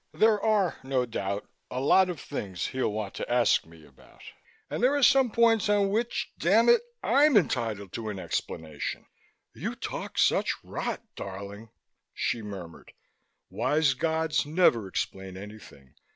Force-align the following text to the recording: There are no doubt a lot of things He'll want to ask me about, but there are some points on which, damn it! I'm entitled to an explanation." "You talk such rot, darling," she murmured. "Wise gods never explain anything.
There 0.13 0.41
are 0.43 0.77
no 0.81 1.05
doubt 1.05 1.47
a 1.69 1.79
lot 1.79 2.09
of 2.09 2.19
things 2.19 2.65
He'll 2.65 2.91
want 2.91 3.13
to 3.13 3.31
ask 3.31 3.67
me 3.67 3.85
about, 3.85 4.23
but 4.67 4.81
there 4.81 4.95
are 4.95 5.03
some 5.03 5.29
points 5.29 5.69
on 5.69 5.89
which, 5.89 6.31
damn 6.39 6.69
it! 6.69 6.81
I'm 7.03 7.37
entitled 7.37 7.93
to 7.93 8.09
an 8.09 8.17
explanation." 8.17 9.05
"You 9.53 9.75
talk 9.75 10.17
such 10.17 10.55
rot, 10.63 11.03
darling," 11.15 11.69
she 12.15 12.41
murmured. 12.41 12.93
"Wise 13.51 13.93
gods 13.93 14.43
never 14.43 14.87
explain 14.87 15.37
anything. 15.37 15.93